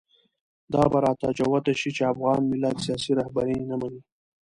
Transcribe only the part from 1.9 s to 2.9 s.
چې افغان ملت